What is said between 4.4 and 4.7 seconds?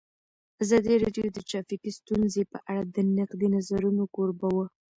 وه.